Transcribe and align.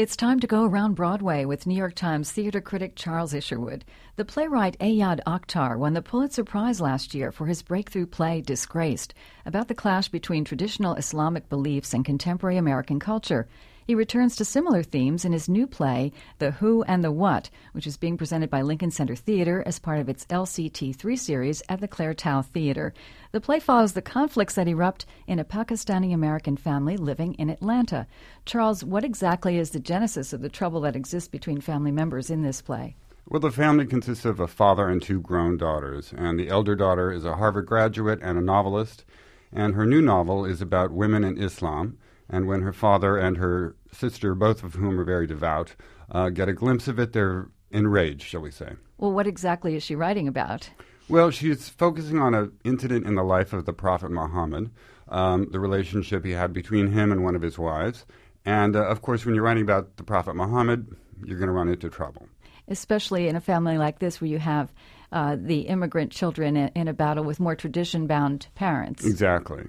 It's 0.00 0.16
time 0.16 0.40
to 0.40 0.46
go 0.46 0.64
around 0.64 0.94
Broadway 0.94 1.44
with 1.44 1.66
New 1.66 1.74
York 1.74 1.94
Times 1.94 2.32
theater 2.32 2.62
critic 2.62 2.96
Charles 2.96 3.34
Isherwood. 3.34 3.84
The 4.16 4.24
playwright 4.24 4.78
Ayad 4.78 5.20
Akhtar 5.26 5.76
won 5.76 5.92
the 5.92 6.00
Pulitzer 6.00 6.42
Prize 6.42 6.80
last 6.80 7.12
year 7.12 7.30
for 7.30 7.44
his 7.44 7.60
breakthrough 7.60 8.06
play 8.06 8.40
Disgraced, 8.40 9.12
about 9.44 9.68
the 9.68 9.74
clash 9.74 10.08
between 10.08 10.42
traditional 10.42 10.94
Islamic 10.94 11.50
beliefs 11.50 11.92
and 11.92 12.02
contemporary 12.02 12.56
American 12.56 12.98
culture. 12.98 13.46
He 13.90 13.96
returns 13.96 14.36
to 14.36 14.44
similar 14.44 14.84
themes 14.84 15.24
in 15.24 15.32
his 15.32 15.48
new 15.48 15.66
play, 15.66 16.12
The 16.38 16.52
Who 16.52 16.84
and 16.84 17.02
the 17.02 17.10
What, 17.10 17.50
which 17.72 17.88
is 17.88 17.96
being 17.96 18.16
presented 18.16 18.48
by 18.48 18.62
Lincoln 18.62 18.92
Center 18.92 19.16
Theater 19.16 19.64
as 19.66 19.80
part 19.80 19.98
of 19.98 20.08
its 20.08 20.26
LCT3 20.26 21.18
series 21.18 21.60
at 21.68 21.80
the 21.80 21.88
Claire 21.88 22.14
Tow 22.14 22.42
Theater. 22.42 22.94
The 23.32 23.40
play 23.40 23.58
follows 23.58 23.94
the 23.94 24.00
conflicts 24.00 24.54
that 24.54 24.68
erupt 24.68 25.06
in 25.26 25.40
a 25.40 25.44
Pakistani 25.44 26.14
American 26.14 26.56
family 26.56 26.96
living 26.96 27.34
in 27.34 27.50
Atlanta. 27.50 28.06
Charles, 28.46 28.84
what 28.84 29.02
exactly 29.02 29.58
is 29.58 29.70
the 29.70 29.80
genesis 29.80 30.32
of 30.32 30.40
the 30.40 30.48
trouble 30.48 30.82
that 30.82 30.94
exists 30.94 31.28
between 31.28 31.60
family 31.60 31.90
members 31.90 32.30
in 32.30 32.42
this 32.42 32.62
play? 32.62 32.94
Well, 33.26 33.40
the 33.40 33.50
family 33.50 33.86
consists 33.86 34.24
of 34.24 34.38
a 34.38 34.46
father 34.46 34.88
and 34.88 35.02
two 35.02 35.20
grown 35.20 35.56
daughters, 35.56 36.14
and 36.16 36.38
the 36.38 36.48
elder 36.48 36.76
daughter 36.76 37.10
is 37.10 37.24
a 37.24 37.34
Harvard 37.34 37.66
graduate 37.66 38.20
and 38.22 38.38
a 38.38 38.40
novelist, 38.40 39.04
and 39.52 39.74
her 39.74 39.84
new 39.84 40.00
novel 40.00 40.44
is 40.44 40.62
about 40.62 40.92
women 40.92 41.24
in 41.24 41.42
Islam. 41.42 41.98
And 42.30 42.46
when 42.46 42.62
her 42.62 42.72
father 42.72 43.16
and 43.16 43.36
her 43.36 43.76
sister, 43.92 44.34
both 44.34 44.62
of 44.62 44.74
whom 44.74 44.98
are 44.98 45.04
very 45.04 45.26
devout, 45.26 45.74
uh, 46.10 46.28
get 46.28 46.48
a 46.48 46.52
glimpse 46.52 46.88
of 46.88 46.98
it, 46.98 47.12
they're 47.12 47.48
enraged, 47.70 48.22
shall 48.22 48.40
we 48.40 48.50
say. 48.50 48.74
Well, 48.98 49.12
what 49.12 49.26
exactly 49.26 49.74
is 49.74 49.82
she 49.82 49.96
writing 49.96 50.28
about? 50.28 50.70
Well, 51.08 51.30
she's 51.30 51.68
focusing 51.68 52.20
on 52.20 52.34
an 52.34 52.52
incident 52.64 53.04
in 53.04 53.16
the 53.16 53.24
life 53.24 53.52
of 53.52 53.66
the 53.66 53.72
Prophet 53.72 54.12
Muhammad, 54.12 54.70
um, 55.08 55.48
the 55.50 55.58
relationship 55.58 56.24
he 56.24 56.32
had 56.32 56.52
between 56.52 56.92
him 56.92 57.10
and 57.10 57.24
one 57.24 57.34
of 57.34 57.42
his 57.42 57.58
wives. 57.58 58.06
And 58.44 58.76
uh, 58.76 58.84
of 58.84 59.02
course, 59.02 59.26
when 59.26 59.34
you're 59.34 59.44
writing 59.44 59.64
about 59.64 59.96
the 59.96 60.04
Prophet 60.04 60.34
Muhammad, 60.36 60.86
you're 61.24 61.38
going 61.38 61.48
to 61.48 61.52
run 61.52 61.68
into 61.68 61.90
trouble. 61.90 62.28
Especially 62.68 63.26
in 63.26 63.34
a 63.34 63.40
family 63.40 63.76
like 63.76 63.98
this 63.98 64.20
where 64.20 64.30
you 64.30 64.38
have 64.38 64.72
uh, 65.10 65.36
the 65.38 65.62
immigrant 65.62 66.12
children 66.12 66.56
in, 66.56 66.68
in 66.76 66.86
a 66.86 66.94
battle 66.94 67.24
with 67.24 67.40
more 67.40 67.56
tradition 67.56 68.06
bound 68.06 68.46
parents. 68.54 69.04
Exactly. 69.04 69.64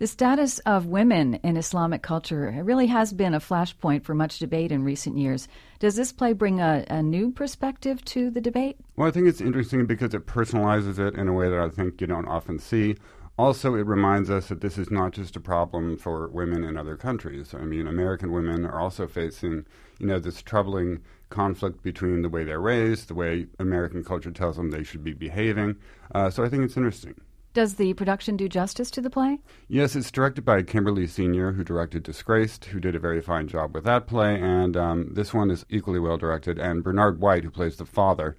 The 0.00 0.06
status 0.06 0.60
of 0.60 0.86
women 0.86 1.34
in 1.42 1.58
Islamic 1.58 2.00
culture 2.00 2.58
really 2.64 2.86
has 2.86 3.12
been 3.12 3.34
a 3.34 3.38
flashpoint 3.38 4.02
for 4.02 4.14
much 4.14 4.38
debate 4.38 4.72
in 4.72 4.82
recent 4.82 5.18
years. 5.18 5.46
Does 5.78 5.94
this 5.94 6.10
play 6.10 6.32
bring 6.32 6.58
a, 6.58 6.86
a, 6.88 7.02
new 7.02 7.30
perspective 7.30 8.02
to 8.06 8.30
the 8.30 8.40
debate? 8.40 8.78
Well, 8.96 9.08
I 9.08 9.10
think 9.10 9.28
it's 9.28 9.42
interesting 9.42 9.84
because 9.84 10.14
it 10.14 10.26
personalizes 10.26 10.98
it 10.98 11.16
in 11.16 11.28
a 11.28 11.34
way 11.34 11.50
that 11.50 11.58
I 11.58 11.68
think 11.68 12.00
you 12.00 12.06
don't 12.06 12.28
often 12.28 12.58
see. 12.58 12.96
Also, 13.36 13.74
it 13.74 13.84
reminds 13.84 14.30
us 14.30 14.48
that 14.48 14.62
this 14.62 14.78
is 14.78 14.90
not 14.90 15.12
just 15.12 15.36
a 15.36 15.40
problem 15.40 15.98
for 15.98 16.28
women 16.28 16.64
in 16.64 16.78
other 16.78 16.96
countries. 16.96 17.52
I 17.52 17.64
mean, 17.64 17.86
American 17.86 18.32
women 18.32 18.64
are 18.64 18.80
also 18.80 19.06
facing, 19.06 19.66
you 19.98 20.06
know, 20.06 20.18
this 20.18 20.40
troubling 20.40 21.02
conflict 21.28 21.82
between 21.82 22.22
the 22.22 22.30
way 22.30 22.44
they're 22.44 22.58
raised, 22.58 23.08
the 23.08 23.14
way 23.14 23.48
American 23.58 24.02
culture 24.02 24.30
tells 24.30 24.56
them 24.56 24.70
they 24.70 24.82
should 24.82 25.04
be 25.04 25.12
behaving. 25.12 25.76
Uh, 26.14 26.30
so 26.30 26.42
I 26.42 26.48
think 26.48 26.64
it's 26.64 26.78
interesting. 26.78 27.16
Does 27.52 27.74
the 27.74 27.94
production 27.94 28.36
do 28.36 28.48
justice 28.48 28.92
to 28.92 29.00
the 29.00 29.10
play? 29.10 29.40
Yes, 29.66 29.96
it's 29.96 30.12
directed 30.12 30.44
by 30.44 30.62
Kimberly 30.62 31.08
Senior, 31.08 31.50
who 31.50 31.64
directed 31.64 32.04
Disgraced, 32.04 32.66
who 32.66 32.78
did 32.78 32.94
a 32.94 33.00
very 33.00 33.20
fine 33.20 33.48
job 33.48 33.74
with 33.74 33.82
that 33.84 34.06
play, 34.06 34.40
and 34.40 34.76
um, 34.76 35.08
this 35.14 35.34
one 35.34 35.50
is 35.50 35.66
equally 35.68 35.98
well 35.98 36.16
directed. 36.16 36.60
And 36.60 36.84
Bernard 36.84 37.20
White, 37.20 37.42
who 37.42 37.50
plays 37.50 37.74
the 37.74 37.84
father, 37.84 38.36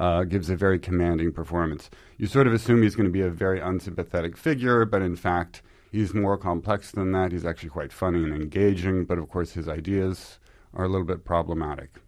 uh, 0.00 0.24
gives 0.24 0.48
a 0.48 0.56
very 0.56 0.78
commanding 0.78 1.30
performance. 1.30 1.90
You 2.16 2.26
sort 2.26 2.46
of 2.46 2.54
assume 2.54 2.82
he's 2.82 2.96
going 2.96 3.08
to 3.08 3.12
be 3.12 3.20
a 3.20 3.28
very 3.28 3.60
unsympathetic 3.60 4.34
figure, 4.34 4.86
but 4.86 5.02
in 5.02 5.14
fact, 5.14 5.60
he's 5.92 6.14
more 6.14 6.38
complex 6.38 6.90
than 6.90 7.12
that. 7.12 7.32
He's 7.32 7.44
actually 7.44 7.68
quite 7.68 7.92
funny 7.92 8.22
and 8.22 8.32
engaging, 8.32 9.04
but 9.04 9.18
of 9.18 9.28
course, 9.28 9.52
his 9.52 9.68
ideas 9.68 10.38
are 10.72 10.86
a 10.86 10.88
little 10.88 11.06
bit 11.06 11.26
problematic. 11.26 12.00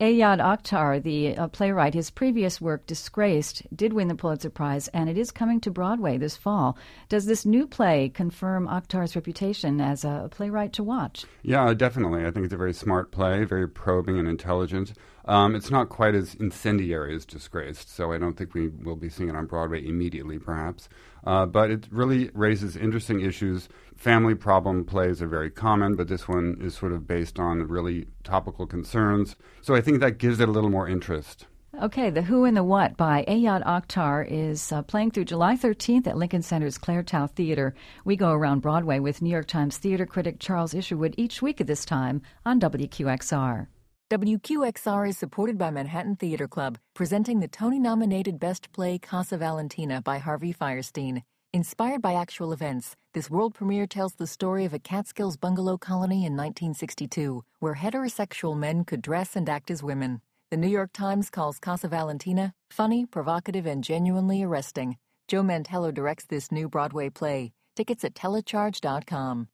Ayad 0.00 0.38
Akhtar, 0.38 1.02
the 1.02 1.36
uh, 1.36 1.48
playwright, 1.48 1.92
his 1.92 2.08
previous 2.08 2.60
work, 2.60 2.86
Disgraced, 2.86 3.64
did 3.74 3.92
win 3.92 4.06
the 4.06 4.14
Pulitzer 4.14 4.48
Prize, 4.48 4.86
and 4.88 5.10
it 5.10 5.18
is 5.18 5.32
coming 5.32 5.60
to 5.62 5.72
Broadway 5.72 6.16
this 6.18 6.36
fall. 6.36 6.78
Does 7.08 7.26
this 7.26 7.44
new 7.44 7.66
play 7.66 8.08
confirm 8.08 8.68
Akhtar's 8.68 9.16
reputation 9.16 9.80
as 9.80 10.04
a 10.04 10.28
playwright 10.30 10.72
to 10.74 10.84
watch? 10.84 11.24
Yeah, 11.42 11.74
definitely. 11.74 12.24
I 12.24 12.30
think 12.30 12.44
it's 12.44 12.54
a 12.54 12.56
very 12.56 12.74
smart 12.74 13.10
play, 13.10 13.42
very 13.42 13.66
probing 13.66 14.20
and 14.20 14.28
intelligent. 14.28 14.92
Um, 15.28 15.54
it's 15.54 15.70
not 15.70 15.90
quite 15.90 16.14
as 16.14 16.34
incendiary 16.36 17.14
as 17.14 17.26
Disgraced, 17.26 17.94
so 17.94 18.12
I 18.12 18.18
don't 18.18 18.34
think 18.34 18.54
we 18.54 18.68
will 18.68 18.96
be 18.96 19.10
seeing 19.10 19.28
it 19.28 19.36
on 19.36 19.44
Broadway 19.44 19.86
immediately, 19.86 20.38
perhaps. 20.38 20.88
Uh, 21.22 21.44
but 21.44 21.70
it 21.70 21.86
really 21.90 22.30
raises 22.32 22.76
interesting 22.76 23.20
issues. 23.20 23.68
Family 23.94 24.34
problem 24.34 24.86
plays 24.86 25.20
are 25.20 25.28
very 25.28 25.50
common, 25.50 25.96
but 25.96 26.08
this 26.08 26.26
one 26.26 26.56
is 26.62 26.74
sort 26.74 26.92
of 26.92 27.06
based 27.06 27.38
on 27.38 27.68
really 27.68 28.06
topical 28.24 28.66
concerns. 28.66 29.36
So 29.60 29.74
I 29.74 29.82
think 29.82 30.00
that 30.00 30.16
gives 30.16 30.40
it 30.40 30.48
a 30.48 30.52
little 30.52 30.70
more 30.70 30.88
interest. 30.88 31.46
Okay, 31.82 32.08
The 32.08 32.22
Who 32.22 32.46
and 32.46 32.56
the 32.56 32.64
What 32.64 32.96
by 32.96 33.26
Ayad 33.28 33.62
Akhtar 33.64 34.26
is 34.26 34.72
uh, 34.72 34.80
playing 34.80 35.10
through 35.10 35.26
July 35.26 35.56
13th 35.56 36.06
at 36.06 36.16
Lincoln 36.16 36.40
Center's 36.40 36.78
Claire 36.78 37.02
Tow 37.02 37.26
Theater. 37.26 37.74
We 38.06 38.16
go 38.16 38.32
around 38.32 38.62
Broadway 38.62 38.98
with 38.98 39.20
New 39.20 39.30
York 39.30 39.46
Times 39.46 39.76
theater 39.76 40.06
critic 40.06 40.36
Charles 40.38 40.72
Isherwood 40.72 41.14
each 41.18 41.42
week 41.42 41.60
at 41.60 41.66
this 41.66 41.84
time 41.84 42.22
on 42.46 42.58
WQXR. 42.58 43.66
WQXR 44.10 45.06
is 45.06 45.18
supported 45.18 45.58
by 45.58 45.70
Manhattan 45.70 46.16
Theater 46.16 46.48
Club, 46.48 46.78
presenting 46.94 47.40
the 47.40 47.46
Tony 47.46 47.78
nominated 47.78 48.40
Best 48.40 48.72
Play 48.72 48.98
Casa 48.98 49.36
Valentina 49.36 50.00
by 50.00 50.16
Harvey 50.16 50.54
Fierstein. 50.54 51.24
Inspired 51.52 52.00
by 52.00 52.14
actual 52.14 52.54
events, 52.54 52.96
this 53.12 53.28
world 53.28 53.52
premiere 53.52 53.86
tells 53.86 54.14
the 54.14 54.26
story 54.26 54.64
of 54.64 54.72
a 54.72 54.78
Catskills 54.78 55.36
bungalow 55.36 55.76
colony 55.76 56.24
in 56.24 56.34
1962, 56.34 57.44
where 57.58 57.74
heterosexual 57.74 58.56
men 58.56 58.82
could 58.82 59.02
dress 59.02 59.36
and 59.36 59.46
act 59.46 59.70
as 59.70 59.82
women. 59.82 60.22
The 60.50 60.56
New 60.56 60.68
York 60.68 60.94
Times 60.94 61.28
calls 61.28 61.58
Casa 61.58 61.88
Valentina 61.88 62.54
funny, 62.70 63.04
provocative, 63.04 63.66
and 63.66 63.84
genuinely 63.84 64.42
arresting. 64.42 64.96
Joe 65.26 65.42
Mantello 65.42 65.92
directs 65.92 66.24
this 66.24 66.50
new 66.50 66.66
Broadway 66.66 67.10
play. 67.10 67.52
Tickets 67.76 68.04
at 68.04 68.14
telecharge.com. 68.14 69.48